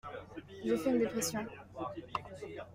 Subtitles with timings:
[0.65, 1.45] J'ai fait une dépression.